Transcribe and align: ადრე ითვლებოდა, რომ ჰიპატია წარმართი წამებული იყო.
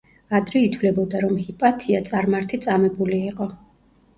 ადრე 0.37 0.61
ითვლებოდა, 0.67 1.19
რომ 1.25 1.35
ჰიპატია 1.47 2.01
წარმართი 2.09 2.61
წამებული 2.67 3.21
იყო. 3.29 3.53